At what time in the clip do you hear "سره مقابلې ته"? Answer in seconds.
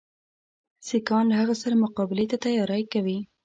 1.61-2.37